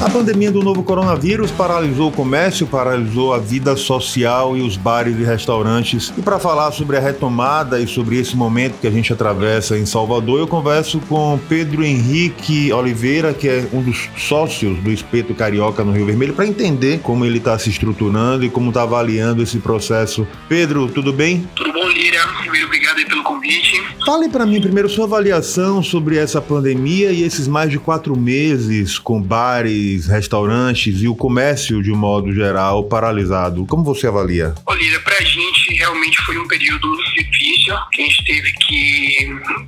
A 0.00 0.08
pandemia 0.08 0.50
do 0.50 0.62
novo 0.62 0.82
coronavírus 0.82 1.50
paralisou 1.50 2.08
o 2.08 2.12
comércio, 2.12 2.66
paralisou 2.66 3.34
a 3.34 3.38
vida 3.38 3.76
social 3.76 4.56
e 4.56 4.62
os 4.62 4.74
bares 4.74 5.14
e 5.18 5.22
restaurantes. 5.24 6.10
E 6.16 6.22
para 6.22 6.38
falar 6.38 6.72
sobre 6.72 6.96
a 6.96 7.00
retomada 7.00 7.78
e 7.78 7.86
sobre 7.86 8.18
esse 8.18 8.34
momento 8.34 8.80
que 8.80 8.86
a 8.86 8.90
gente 8.90 9.12
atravessa 9.12 9.76
em 9.76 9.84
Salvador, 9.84 10.38
eu 10.38 10.48
converso 10.48 11.00
com 11.00 11.38
Pedro 11.50 11.84
Henrique 11.84 12.72
Oliveira, 12.72 13.34
que 13.34 13.46
é 13.46 13.68
um 13.74 13.82
dos 13.82 14.08
sócios 14.16 14.78
do 14.78 14.90
Espeto 14.90 15.34
Carioca 15.34 15.84
no 15.84 15.92
Rio 15.92 16.06
Vermelho, 16.06 16.32
para 16.32 16.46
entender 16.46 17.00
como 17.00 17.26
ele 17.26 17.36
está 17.36 17.58
se 17.58 17.68
estruturando 17.68 18.42
e 18.42 18.48
como 18.48 18.70
está 18.70 18.84
avaliando 18.84 19.42
esse 19.42 19.58
processo. 19.58 20.26
Pedro, 20.48 20.88
tudo 20.88 21.12
bem? 21.12 21.46
Tudo 21.54 21.69
bom, 22.00 22.02
Líria. 22.02 22.26
Primeiro, 22.40 22.66
obrigado 22.66 22.98
aí 22.98 23.04
pelo 23.04 23.22
convite. 23.22 23.82
Fale 24.04 24.28
para 24.28 24.46
mim 24.46 24.60
primeiro 24.60 24.88
sua 24.88 25.04
avaliação 25.04 25.82
sobre 25.82 26.16
essa 26.16 26.40
pandemia 26.40 27.12
e 27.12 27.22
esses 27.22 27.46
mais 27.46 27.70
de 27.70 27.78
quatro 27.78 28.16
meses 28.16 28.98
com 28.98 29.20
bares 29.20 30.06
restaurantes 30.06 31.02
e 31.02 31.08
o 31.08 31.14
comércio 31.14 31.82
de 31.82 31.92
um 31.92 31.96
modo 31.96 32.32
geral 32.32 32.84
paralisado. 32.84 33.66
Como 33.66 33.84
você 33.84 34.06
avalia? 34.06 34.54
Olha, 34.66 35.00
para 35.00 35.16
a 35.18 35.22
gente 35.22 35.74
realmente 35.74 36.18
foi 36.22 36.38
um 36.38 36.48
período 36.48 36.96
difícil, 37.14 37.74
que 37.92 38.02
a 38.02 38.04
gente 38.04 38.24
teve 38.24 38.52
que 38.52 39.19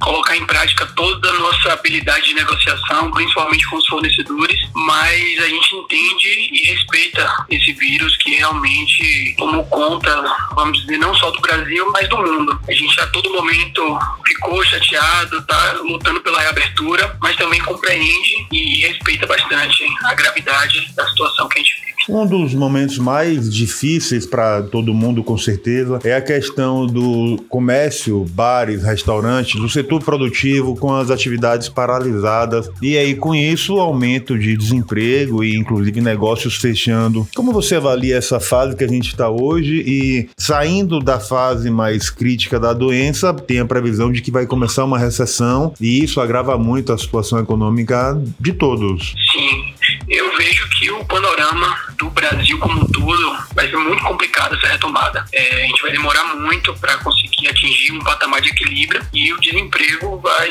colocar 0.02 0.37
em 0.37 0.45
prática 0.45 0.87
toda 0.95 1.29
a 1.30 1.38
nossa 1.38 1.73
habilidade 1.73 2.27
de 2.27 2.34
negociação, 2.34 3.10
principalmente 3.10 3.66
com 3.69 3.77
os 3.77 3.87
fornecedores, 3.87 4.60
mas 4.74 5.38
a 5.38 5.48
gente 5.48 5.77
entende 5.77 6.48
e 6.52 6.73
respeita 6.73 7.47
esse 7.51 7.73
vírus 7.73 8.16
que 8.16 8.34
realmente 8.34 9.34
tomou 9.38 9.65
conta, 9.66 10.10
vamos 10.55 10.80
dizer, 10.80 10.98
não 10.98 11.15
só 11.15 11.30
do 11.30 11.41
Brasil, 11.41 11.91
mas 11.93 12.09
do 12.09 12.19
mundo. 12.19 12.60
A 12.69 12.73
gente 12.73 13.01
a 13.01 13.07
todo 13.09 13.33
momento 13.33 13.98
ficou 14.27 14.65
chateado, 14.65 15.43
tá 15.46 15.73
lutando 15.84 16.21
pela 16.21 16.41
reabertura, 16.41 17.16
mas 17.21 17.37
também 17.37 17.60
compreende 17.60 18.46
e 18.51 18.80
respeita 18.87 19.27
bastante 19.27 19.84
a 20.05 20.15
gravidade 20.15 20.93
da 20.95 21.09
situação 21.09 21.48
que 21.48 21.59
a 21.59 21.62
gente 21.62 21.74
vive. 21.77 21.91
Um 22.09 22.27
dos 22.27 22.55
momentos 22.55 22.98
mais 22.98 23.52
difíceis 23.52 24.27
para 24.27 24.63
todo 24.63 24.93
mundo, 24.93 25.23
com 25.23 25.38
certeza, 25.38 25.99
é 26.04 26.15
a 26.15 26.21
questão 26.21 26.87
do 26.87 27.43
comércio, 27.49 28.24
bares, 28.30 28.82
restaurantes, 28.82 29.60
do 29.60 29.68
setor 29.68 30.02
produtivo 30.02 30.77
com 30.77 30.93
as 30.93 31.10
atividades 31.10 31.68
paralisadas 31.68 32.71
e 32.80 32.96
aí 32.99 33.15
com 33.15 33.35
isso 33.35 33.77
o 33.77 33.80
aumento 33.80 34.38
de 34.38 34.57
desemprego 34.57 35.45
e 35.45 35.57
inclusive 35.57 36.01
negócios 36.01 36.57
fechando. 36.57 37.27
Como 37.35 37.52
você 37.52 37.77
avalia 37.77 38.16
essa 38.16 38.40
fase 38.40 38.77
que 38.77 38.84
a 38.84 38.88
gente 38.88 39.09
está 39.09 39.29
hoje 39.29 39.82
e 39.87 40.29
saindo 40.37 40.99
da 40.99 41.21
fase 41.21 41.71
mais 41.71 42.10
crítica 42.10 42.59
da 42.59 42.73
doença, 42.73 43.32
tem 43.32 43.60
a 43.60 43.65
previsão 43.65 44.10
de 44.10 44.21
que 44.21 44.30
vai 44.30 44.46
começar 44.46 44.84
uma 44.84 44.99
recessão 44.99 45.73
e 45.80 46.02
isso 46.02 46.21
agrava 46.21 46.59
muito 46.59 46.93
a 46.93 46.99
situação 46.99 47.38
econômica 47.38 48.21
de 48.40 48.52
todos. 48.52 49.15
Sim, 49.32 49.73
eu 50.09 50.37
vejo 50.37 50.69
que 50.71 50.91
o 50.91 51.05
panorama 51.05 51.79
do 51.97 52.11
Brasil 52.11 52.59
como 52.59 52.81
um 52.81 52.87
todo 52.87 53.39
vai 53.55 53.69
ser 53.69 53.77
muito 53.77 54.03
complicado 54.03 54.57
essa 54.57 54.69
retomada. 54.69 55.25
É, 55.33 55.65
a 55.65 55.67
gente 55.67 55.83
vai 55.83 55.93
demorar 55.93 56.25
muito 56.37 56.75
para 56.79 56.97
conseguir 56.99 57.49
atingir 57.49 57.93
um 57.93 58.01
patamar 58.01 58.41
de 58.41 58.51
equilíbrio 58.51 59.05
e 59.13 59.33
o 59.33 59.41
desemprego 59.41 60.19
vai 60.19 60.51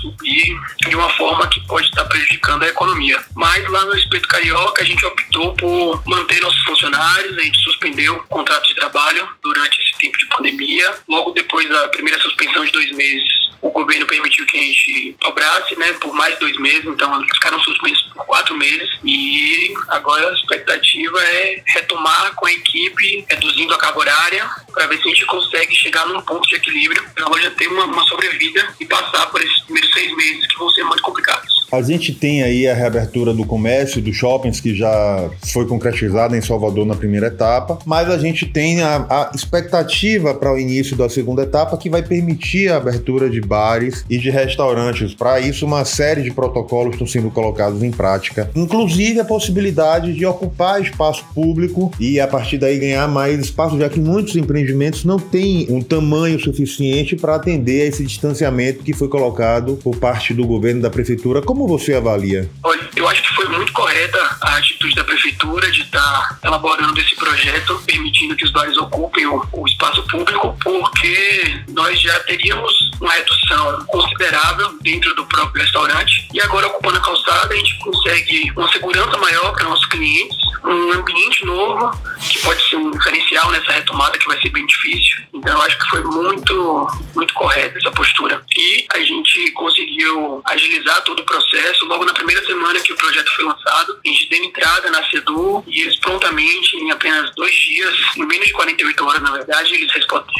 subir 0.00 0.60
de 0.88 0.94
uma 0.94 1.08
forma 1.10 1.46
que 1.48 1.60
pode 1.66 1.86
estar 1.86 2.04
prejudicando 2.04 2.62
a 2.62 2.68
economia. 2.68 3.22
Mas 3.34 3.68
lá 3.70 3.84
no 3.84 3.96
Espeto 3.96 4.28
Carioca 4.28 4.82
a 4.82 4.84
gente 4.84 5.04
optou 5.04 5.54
por 5.54 6.02
manter 6.06 6.40
nossos 6.40 6.62
funcionários, 6.64 7.36
a 7.38 7.42
gente 7.42 7.58
suspendeu 7.58 8.16
o 8.16 8.22
contrato 8.24 8.66
de 8.66 8.74
trabalho 8.74 9.28
durante 9.42 9.80
esse 9.80 9.98
tempo 9.98 10.18
de 10.18 10.26
pandemia. 10.26 10.94
Logo 11.08 11.32
depois 11.32 11.68
da 11.68 11.88
primeira 11.88 12.20
suspensão 12.20 12.64
de 12.64 12.72
dois 12.72 12.90
meses, 12.92 13.50
o 13.64 13.70
governo 13.70 14.06
permitiu 14.06 14.44
que 14.44 14.58
a 14.58 14.60
gente 14.60 15.16
dobrasse, 15.22 15.74
né, 15.78 15.90
por 15.94 16.12
mais 16.12 16.38
dois 16.38 16.54
meses, 16.58 16.84
então 16.84 17.26
ficaram 17.32 17.58
suspensos 17.60 18.02
por 18.12 18.26
quatro 18.26 18.54
meses 18.54 18.90
e 19.02 19.72
agora 19.88 20.28
a 20.28 20.34
expectativa 20.34 21.18
é 21.24 21.62
retomar 21.68 22.34
com 22.34 22.46
a 22.46 22.52
equipe, 22.52 23.24
reduzindo 23.26 23.72
a 23.72 23.78
carga 23.78 24.00
horária, 24.00 24.50
para 24.70 24.86
ver 24.86 24.98
se 24.98 25.08
a 25.08 25.08
gente 25.08 25.24
consegue 25.24 25.74
chegar 25.74 26.06
num 26.06 26.20
ponto 26.20 26.46
de 26.46 26.56
equilíbrio 26.56 27.02
para 27.14 27.26
loja 27.26 27.50
ter 27.52 27.68
uma, 27.68 27.84
uma 27.84 28.04
sobrevida 28.04 28.74
e 28.78 28.84
passar 28.84 29.26
por 29.30 29.40
esses 29.40 29.58
primeiros 29.62 29.92
seis 29.94 30.14
meses 30.14 30.46
que 30.46 30.58
vão 30.58 30.68
ser 30.68 30.84
muito 30.84 31.02
complicados. 31.02 31.43
A 31.74 31.82
gente 31.82 32.14
tem 32.14 32.42
aí 32.42 32.68
a 32.68 32.74
reabertura 32.74 33.34
do 33.34 33.44
comércio, 33.44 34.00
dos 34.00 34.16
shoppings, 34.16 34.60
que 34.60 34.74
já 34.74 35.28
foi 35.52 35.66
concretizada 35.66 36.36
em 36.36 36.40
Salvador 36.40 36.86
na 36.86 36.94
primeira 36.94 37.26
etapa, 37.26 37.78
mas 37.84 38.08
a 38.08 38.16
gente 38.16 38.46
tem 38.46 38.80
a, 38.80 39.06
a 39.10 39.32
expectativa 39.34 40.32
para 40.34 40.52
o 40.52 40.58
início 40.58 40.96
da 40.96 41.08
segunda 41.08 41.42
etapa 41.42 41.76
que 41.76 41.90
vai 41.90 42.00
permitir 42.00 42.70
a 42.70 42.76
abertura 42.76 43.28
de 43.28 43.40
bares 43.40 44.04
e 44.08 44.18
de 44.18 44.30
restaurantes. 44.30 45.14
Para 45.14 45.40
isso, 45.40 45.66
uma 45.66 45.84
série 45.84 46.22
de 46.22 46.30
protocolos 46.30 46.92
estão 46.92 47.06
sendo 47.06 47.30
colocados 47.30 47.82
em 47.82 47.90
prática, 47.90 48.48
inclusive 48.54 49.18
a 49.18 49.24
possibilidade 49.24 50.12
de 50.12 50.24
ocupar 50.24 50.80
espaço 50.80 51.24
público 51.34 51.90
e 51.98 52.20
a 52.20 52.28
partir 52.28 52.58
daí 52.58 52.78
ganhar 52.78 53.08
mais 53.08 53.40
espaço, 53.40 53.78
já 53.78 53.88
que 53.88 53.98
muitos 53.98 54.36
empreendimentos 54.36 55.04
não 55.04 55.18
têm 55.18 55.66
um 55.68 55.82
tamanho 55.82 56.38
suficiente 56.38 57.16
para 57.16 57.34
atender 57.34 57.82
a 57.82 57.86
esse 57.86 58.04
distanciamento 58.04 58.84
que 58.84 58.92
foi 58.92 59.08
colocado 59.08 59.76
por 59.82 59.96
parte 59.96 60.32
do 60.32 60.46
governo 60.46 60.80
da 60.80 60.90
prefeitura. 60.90 61.42
Como 61.42 61.63
você 61.66 61.94
avalia? 61.94 62.48
Olha, 62.62 62.88
eu 62.96 63.08
acho 63.08 63.22
foi 63.44 63.56
muito 63.56 63.72
correta 63.72 64.36
a 64.40 64.56
atitude 64.56 64.94
da 64.94 65.04
prefeitura 65.04 65.70
de 65.70 65.82
estar 65.82 66.00
tá 66.40 66.48
elaborando 66.48 66.98
esse 66.98 67.14
projeto, 67.16 67.82
permitindo 67.86 68.36
que 68.36 68.44
os 68.44 68.50
bares 68.52 68.76
ocupem 68.78 69.26
o, 69.26 69.46
o 69.52 69.66
espaço 69.66 70.02
público, 70.06 70.56
porque 70.62 71.62
nós 71.68 72.00
já 72.00 72.18
teríamos 72.20 72.72
uma 73.00 73.12
redução 73.12 73.84
considerável 73.86 74.78
dentro 74.80 75.14
do 75.14 75.26
próprio 75.26 75.62
restaurante 75.62 76.26
e 76.32 76.40
agora 76.40 76.66
ocupando 76.68 76.98
a 76.98 77.02
calçada 77.02 77.52
a 77.52 77.56
gente 77.56 77.78
consegue 77.80 78.52
uma 78.56 78.70
segurança 78.72 79.18
maior 79.18 79.52
para 79.52 79.64
nossos 79.64 79.86
clientes, 79.86 80.36
um 80.64 80.92
ambiente 80.92 81.44
novo 81.44 81.90
que 82.20 82.38
pode 82.40 82.68
ser 82.68 82.76
um 82.76 82.90
diferencial 82.90 83.50
nessa 83.50 83.72
retomada 83.72 84.18
que 84.18 84.26
vai 84.26 84.40
ser 84.40 84.48
bem 84.50 84.64
difícil. 84.66 85.22
Então 85.34 85.60
acho 85.60 85.78
que 85.78 85.90
foi 85.90 86.02
muito 86.04 86.88
muito 87.14 87.34
correta 87.34 87.78
essa 87.78 87.90
postura. 87.90 88.42
E 88.56 88.86
a 88.92 88.98
gente 89.00 89.50
conseguiu 89.52 90.42
agilizar 90.46 91.02
todo 91.02 91.20
o 91.20 91.24
processo. 91.24 91.84
Logo 91.86 92.04
na 92.04 92.12
primeira 92.12 92.44
semana 92.46 92.80
que 92.80 92.92
o 92.92 92.96
foi 93.34 93.44
lançado, 93.44 93.98
a 94.04 94.08
gente 94.08 94.28
deu 94.28 94.44
entrada 94.44 94.90
na 94.90 95.04
CEDU 95.10 95.64
e 95.66 95.82
eles 95.82 95.98
prontamente, 96.00 96.76
em 96.76 96.90
apenas 96.90 97.34
dois 97.34 97.54
dias, 97.54 97.94
em 98.16 98.26
menos 98.26 98.46
de 98.46 98.52
48 98.52 99.04
horas, 99.04 99.22
na 99.22 99.32
verdade, 99.32 99.74
eles 99.74 99.90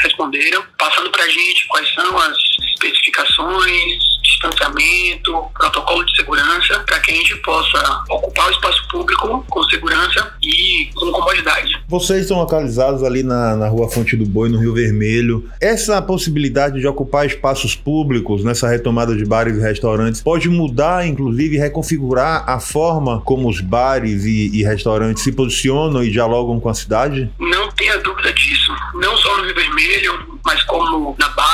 responderam, 0.03 0.65
passando 0.79 1.11
para 1.11 1.25
a 1.25 1.29
gente 1.29 1.67
quais 1.69 1.93
são 1.95 2.19
as 2.19 2.37
especificações, 2.75 4.05
distanciamento, 4.45 5.33
protocolo 5.55 6.05
de 6.05 6.17
segurança, 6.17 6.81
para 6.87 7.01
que 7.01 7.13
a 7.13 7.15
gente 7.15 7.37
possa 7.37 8.05
ocupar 8.11 8.49
o 8.49 8.51
espaço 8.51 8.89
público 8.89 9.45
com 9.49 9.63
segurança 9.65 10.33
e 10.43 10.91
com 10.95 11.11
comodidade. 11.11 11.83
Vocês 11.89 12.23
estão 12.23 12.39
localizados 12.39 13.03
ali 13.03 13.23
na, 13.23 13.57
na 13.57 13.69
Rua 13.69 13.89
Fonte 13.89 14.17
do 14.17 14.27
Boi, 14.27 14.49
no 14.49 14.59
Rio 14.59 14.75
Vermelho. 14.75 15.49
Essa 15.61 16.01
possibilidade 16.03 16.81
de 16.81 16.87
ocupar 16.87 17.27
espaços 17.27 17.75
públicos 17.75 18.45
nessa 18.45 18.69
retomada 18.69 19.17
de 19.17 19.25
bares 19.25 19.57
e 19.57 19.61
restaurantes 19.61 20.23
pode 20.23 20.49
mudar, 20.49 21.07
inclusive, 21.07 21.57
reconfigurar 21.57 22.45
a 22.49 22.61
forma 22.61 23.21
como 23.23 23.49
os 23.49 23.61
bares 23.61 24.25
e, 24.25 24.51
e 24.53 24.63
restaurantes 24.63 25.23
se 25.23 25.33
posicionam 25.33 26.03
e 26.03 26.11
dialogam 26.11 26.61
com 26.61 26.69
a 26.69 26.75
cidade? 26.75 27.31
Não 27.39 27.71
tenha 27.73 27.99
dúvida 27.99 28.33
disso. 28.33 28.73
Não 28.95 29.17
só 29.17 29.37
no 29.39 29.45
Rio 29.45 29.55
Vermelho, 29.55 30.39
mas 30.45 30.63
como 30.65 31.17
na 31.19 31.29
Barra, 31.31 31.54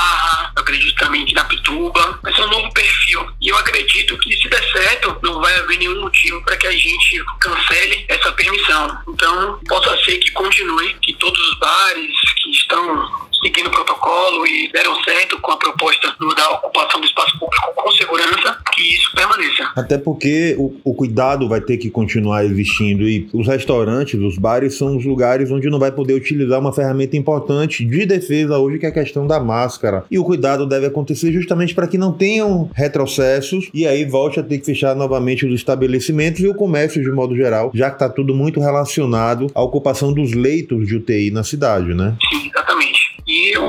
também 1.11 1.27
Pituba. 1.49 2.21
Vai 2.23 2.33
ser 2.35 2.43
um 2.43 2.49
novo 2.49 2.73
perfil. 2.73 3.29
E 3.41 3.49
eu 3.49 3.57
acredito 3.59 4.17
que 4.19 4.37
se 4.37 4.49
der 4.49 4.63
certo, 4.73 5.17
não 5.23 5.41
vai 5.41 5.55
haver 5.59 5.79
nenhum 5.79 6.01
motivo 6.01 6.41
para 6.43 6.57
que 6.57 6.67
a 6.67 6.73
gente 6.73 7.23
cancele 7.41 8.05
essa 8.09 8.31
permissão. 8.33 8.99
Então, 9.09 9.59
possa 9.69 9.97
ser 10.05 10.19
que 10.19 10.31
continue, 10.31 10.95
que 11.03 11.13
todos 11.15 11.41
os 11.41 11.59
bares 11.59 12.17
que 12.37 12.51
estão 12.51 13.30
seguindo 13.43 13.69
o 13.69 13.71
protocolo 13.71 14.47
e 14.47 14.71
deram 14.73 14.95
certo 15.03 15.41
com 15.41 15.53
a 15.53 15.57
proposta 15.57 16.15
da 16.37 16.51
ocupação 16.53 17.01
do 17.01 17.07
espaço 17.07 17.39
público 17.39 17.73
com 17.75 17.91
segurança, 17.93 18.57
que 18.75 18.95
isso 18.95 19.11
permaneça. 19.15 19.71
Até 19.77 19.99
porque 19.99 20.55
o, 20.59 20.75
o 20.85 20.95
cuidado 20.95 21.49
vai 21.49 21.61
ter 21.61 21.77
que 21.77 21.91
continuar 21.91 22.45
existindo 22.45 23.09
e 23.09 23.29
os 23.33 23.47
restaurantes, 23.47 24.21
os 24.21 24.39
bares 24.39 24.77
são 24.77 24.97
os 24.97 25.05
lugares 25.05 25.51
onde 25.51 25.69
não 25.69 25.79
vai 25.79 25.91
poder 25.91 26.15
utilizar 26.15 26.61
uma 26.61 26.73
ferramenta 26.73 27.17
importante 27.17 27.85
de 27.85 28.07
defesa 28.07 28.59
hoje, 28.59 28.79
que 28.79 28.87
é 28.87 28.89
a 28.89 28.93
questão 28.93 29.27
da 29.27 29.41
máscara. 29.41 30.05
E 30.11 30.19
o 30.19 30.25
cuidado 30.25 30.67
deve 30.67 30.87
acontecer 30.87 31.33
justamente 31.33 31.75
para 31.75 31.87
que 31.87 31.99
não 31.99 32.13
tenham 32.13 32.71
retrocessos 32.75 33.71
e 33.73 33.87
aí 33.87 34.05
volte 34.05 34.41
a 34.41 34.43
ter 34.43 34.59
que 34.59 34.67
fechar 34.67 34.95
novamente 34.95 35.47
os 35.47 35.55
estabelecimentos 35.55 36.41
e 36.41 36.49
o 36.49 36.55
comércio 36.55 37.03
de 37.03 37.11
modo 37.11 37.35
geral, 37.35 37.71
já 37.75 37.89
que 37.89 37.97
está 37.97 38.09
tudo 38.09 38.35
muito 38.35 38.61
relacionado 38.61 39.47
à 39.55 39.63
ocupação 39.63 40.13
dos 40.13 40.33
leitos 40.33 40.87
de 40.87 40.97
UTI 40.97 41.31
na 41.31 41.43
cidade, 41.43 41.95
né? 41.95 42.17
Sim, 42.31 42.50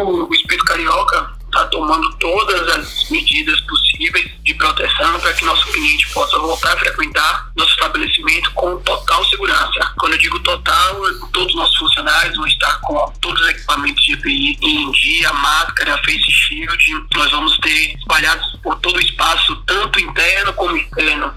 o, 0.04 0.34
Espírito 0.34 0.66
Carioca 0.66 1.32
está 1.46 1.66
tomando 1.66 2.10
todas 2.16 2.68
as 2.70 3.10
medidas 3.10 3.60
possíveis 3.62 4.32
de 4.44 4.54
proteção 4.54 5.20
para 5.20 5.34
que 5.34 5.44
nosso 5.44 5.66
cliente 5.68 6.10
possa 6.10 6.40
voltar 6.40 6.74
a 6.74 6.78
frequentar 6.78 7.52
nosso 7.58 7.72
estabelecimento 7.72 8.52
com 8.52 8.78
total 8.78 9.24
segurança. 9.26 9.94
Quando 10.00 10.14
eu 10.14 10.20
digo 10.20 10.40
total, 10.40 10.96
todos 11.34 11.50
os 11.50 11.56
nossos 11.56 11.78
funcionários 11.78 12.36
vão 12.38 12.48
estar 12.48 12.80
com 12.82 13.14
todos 13.22 13.42
os 13.42 13.50
equipamentos 13.50 14.04
de 14.04 14.14
EPI 14.14 14.58
em 14.62 14.92
dia, 14.92 15.34
máscara, 15.34 15.98
face 15.98 16.32
shield. 16.32 17.06
Nós 17.16 17.32
vamos 17.32 17.58
ter 17.58 17.96
espalhados 17.98 18.60
por 18.64 18.80
todo 18.80 18.96
o 18.96 19.02
espaço, 19.02 19.56
tanto 19.68 20.00
interno 20.00 20.54
como 20.54 20.78
externo. 20.78 21.34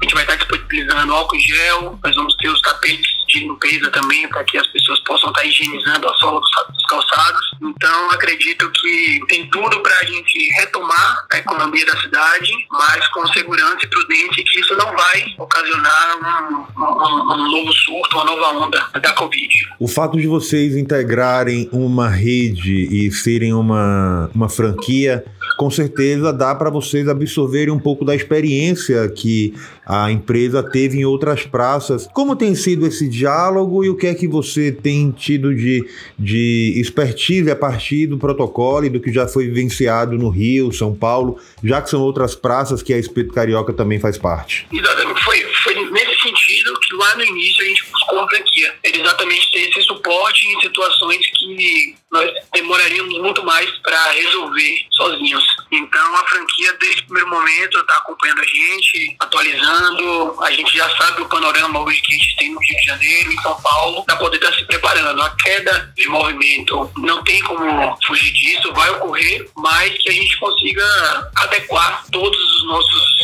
A 0.00 0.04
gente 0.04 0.14
vai 0.14 0.24
estar 0.24 0.38
utilizando 0.54 1.12
álcool 1.12 1.40
gel, 1.40 1.98
nós 2.04 2.14
vamos 2.14 2.34
ter 2.36 2.48
os 2.48 2.60
tapetes 2.60 3.25
de 3.36 3.44
limpeza 3.44 3.90
também 3.90 4.26
para 4.28 4.42
que 4.44 4.56
as 4.56 4.66
pessoas 4.68 4.98
possam 5.00 5.30
estar 5.30 5.44
higienizando 5.44 6.08
a 6.08 6.14
sola 6.14 6.40
dos 6.40 6.86
calçados. 6.86 7.50
Então, 7.62 8.10
acredito 8.10 8.70
que 8.70 9.20
tem 9.28 9.48
tudo 9.50 9.80
para 9.80 9.94
a 10.00 10.04
gente 10.04 10.50
retomar 10.58 11.26
a 11.32 11.38
economia 11.38 11.84
da 11.86 12.00
cidade, 12.00 12.52
mas 12.70 13.06
com 13.08 13.26
segurança 13.28 13.78
e 13.82 13.88
prudência, 13.88 14.44
que 14.44 14.60
isso 14.60 14.76
não 14.76 14.96
vai 14.96 15.24
ocasionar 15.38 16.66
um, 16.76 16.82
um, 16.82 17.32
um 17.32 17.50
novo 17.50 17.72
surto, 17.72 18.16
uma 18.16 18.24
nova 18.24 18.64
onda 18.64 18.86
da 19.00 19.12
Covid. 19.12 19.54
O 19.78 19.88
fato 19.88 20.18
de 20.18 20.26
vocês 20.26 20.76
integrarem 20.76 21.68
uma 21.72 22.08
rede 22.08 22.88
e 22.90 23.10
serem 23.12 23.52
uma, 23.52 24.30
uma 24.34 24.48
franquia 24.48 25.24
com 25.56 25.70
certeza 25.70 26.32
dá 26.32 26.54
para 26.54 26.70
vocês 26.70 27.08
absorverem 27.08 27.72
um 27.72 27.78
pouco 27.78 28.04
da 28.04 28.14
experiência 28.14 29.08
que 29.08 29.54
a 29.86 30.10
empresa 30.10 30.62
teve 30.62 30.98
em 30.98 31.04
outras 31.04 31.44
praças. 31.44 32.08
Como 32.12 32.36
tem 32.36 32.54
sido 32.54 32.86
esse 32.86 33.08
diálogo 33.08 33.84
e 33.84 33.88
o 33.88 33.96
que 33.96 34.06
é 34.06 34.14
que 34.14 34.26
você 34.26 34.72
tem 34.72 35.10
tido 35.10 35.54
de, 35.54 35.88
de 36.18 36.74
expertise 36.76 37.50
a 37.50 37.56
partir 37.56 38.06
do 38.06 38.18
protocolo 38.18 38.86
e 38.86 38.90
do 38.90 39.00
que 39.00 39.12
já 39.12 39.26
foi 39.26 39.46
vivenciado 39.46 40.18
no 40.18 40.28
Rio, 40.28 40.72
São 40.72 40.94
Paulo, 40.94 41.38
já 41.62 41.80
que 41.80 41.88
são 41.88 42.00
outras 42.02 42.34
praças 42.34 42.82
que 42.82 42.92
a 42.92 42.98
Espeto 42.98 43.32
Carioca 43.32 43.72
também 43.72 43.98
faz 43.98 44.18
parte? 44.18 44.66
Exatamente. 44.72 45.24
Foi, 45.24 45.40
foi 45.62 45.74
nesse 45.90 46.20
sentido 46.20 46.78
que 46.80 46.94
lá 46.96 47.16
no 47.16 47.24
início 47.24 47.64
a 47.64 47.68
gente 47.68 47.84
buscou 47.90 48.20
a 48.20 48.28
franquia. 48.28 48.74
Exatamente 48.84 49.52
ter 49.52 49.68
esse 49.68 49.82
suporte 49.82 50.46
em 50.46 50.60
situações 50.60 51.26
que 51.34 51.94
nós 52.16 52.32
demoraríamos 52.54 53.18
muito 53.18 53.44
mais 53.44 53.70
para 53.82 54.10
resolver 54.12 54.86
sozinhos. 54.90 55.44
Então 55.70 56.16
a 56.16 56.26
franquia, 56.26 56.72
desde 56.80 57.02
o 57.02 57.04
primeiro 57.04 57.28
momento, 57.28 57.78
está 57.78 57.96
acompanhando 57.98 58.40
a 58.40 58.44
gente, 58.44 59.16
atualizando. 59.20 60.42
A 60.42 60.50
gente 60.50 60.76
já 60.76 60.88
sabe 60.96 61.22
o 61.22 61.28
panorama 61.28 61.80
hoje 61.80 62.00
que 62.00 62.14
a 62.14 62.16
gente 62.16 62.36
tem 62.36 62.52
no 62.52 62.60
Rio 62.60 62.76
de 62.76 62.84
Janeiro, 62.84 63.32
em 63.32 63.42
São 63.42 63.60
Paulo, 63.60 64.04
para 64.04 64.16
poder 64.16 64.36
estar 64.36 64.50
tá 64.50 64.56
se 64.56 64.64
preparando. 64.64 65.20
A 65.20 65.30
queda 65.36 65.92
de 65.94 66.08
movimento 66.08 66.90
não 66.96 67.22
tem 67.24 67.42
como 67.42 67.98
fugir 68.06 68.32
disso, 68.32 68.72
vai 68.72 68.90
ocorrer, 68.90 69.48
mas 69.56 69.92
que 69.98 70.08
a 70.08 70.12
gente 70.12 70.38
consiga 70.38 71.30
adequar 71.36 72.04
todos 72.10 72.38
os 72.38 72.66
nossos 72.66 73.16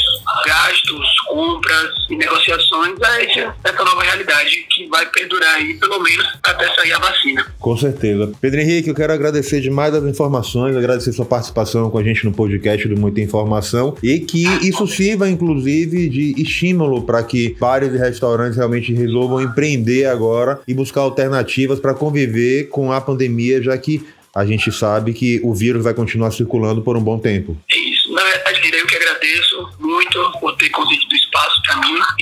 gastos, 0.44 1.20
compras 1.28 1.90
e 2.10 2.16
negociações 2.16 3.00
a 3.02 3.22
essa 3.22 3.84
nova 3.84 4.02
realidade 4.02 4.66
que 4.70 4.86
vai 4.88 5.06
perdurar 5.06 5.54
aí 5.54 5.74
pelo 5.78 5.98
menos 6.00 6.26
até 6.42 6.74
sair 6.74 6.92
a 6.92 6.98
vacina. 6.98 7.54
Com 7.58 7.76
certeza. 7.76 8.32
Pedro 8.40 8.60
Henrique, 8.60 8.81
eu 8.90 8.94
quero 8.94 9.12
agradecer 9.12 9.60
demais 9.60 9.94
as 9.94 10.04
informações, 10.04 10.76
agradecer 10.76 11.12
sua 11.12 11.24
participação 11.24 11.90
com 11.90 11.98
a 11.98 12.02
gente 12.02 12.24
no 12.24 12.32
podcast 12.32 12.86
do 12.88 12.98
Muita 12.98 13.20
Informação 13.20 13.96
e 14.02 14.20
que 14.20 14.44
isso 14.66 14.86
sirva, 14.86 15.28
inclusive, 15.28 16.08
de 16.08 16.34
estímulo 16.40 17.02
para 17.02 17.22
que 17.22 17.56
bares 17.58 17.92
e 17.92 17.98
restaurantes 17.98 18.56
realmente 18.56 18.92
resolvam 18.92 19.40
empreender 19.40 20.06
agora 20.06 20.60
e 20.66 20.74
buscar 20.74 21.02
alternativas 21.02 21.80
para 21.80 21.94
conviver 21.94 22.68
com 22.68 22.92
a 22.92 23.00
pandemia, 23.00 23.62
já 23.62 23.76
que 23.76 24.04
a 24.34 24.46
gente 24.46 24.72
sabe 24.72 25.12
que 25.12 25.40
o 25.44 25.52
vírus 25.54 25.84
vai 25.84 25.92
continuar 25.92 26.30
circulando 26.30 26.80
por 26.80 26.96
um 26.96 27.02
bom 27.02 27.18
tempo. 27.18 27.56
É 27.70 27.76
isso. 27.76 28.10
Na 28.12 28.22
verdade, 28.24 28.60
eu 28.72 28.86
que 28.86 28.96
agradeço 28.96 29.68
muito 29.78 30.32
por 30.40 30.56
ter 30.56 30.70
concedido 30.70 31.14
espaço 31.14 31.51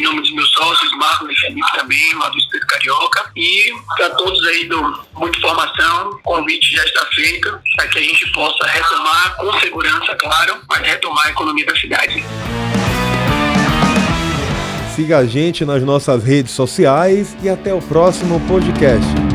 em 0.01 0.05
nome 0.05 0.23
dos 0.23 0.33
meus 0.33 0.51
sócios, 0.53 0.91
Marcos 0.97 1.31
e 1.31 1.41
Felipe 1.41 1.73
também, 1.77 2.15
lá 2.15 2.31
do 2.31 2.39
Espírito 2.39 2.67
Carioca. 2.67 3.31
E 3.37 3.73
para 3.97 4.11
todos 4.11 4.43
aí 4.47 4.65
do 4.65 5.05
Muita 5.15 5.39
Informação, 5.39 6.11
o 6.11 6.19
convite 6.23 6.75
já 6.75 6.85
está 6.85 7.05
feito 7.15 7.61
para 7.77 7.87
que 7.89 7.99
a 7.99 8.03
gente 8.03 8.33
possa 8.33 8.67
retomar, 8.67 9.37
com 9.37 9.61
segurança, 9.61 10.17
claro, 10.17 10.57
mas 10.69 10.81
retomar 10.81 11.27
a 11.27 11.31
economia 11.31 11.67
da 11.67 11.77
cidade. 11.77 12.25
Siga 14.97 15.19
a 15.19 15.27
gente 15.27 15.65
nas 15.67 15.83
nossas 15.83 16.25
redes 16.25 16.53
sociais 16.53 17.37
e 17.43 17.49
até 17.49 17.75
o 17.75 17.83
próximo 17.83 18.41
podcast. 18.49 19.30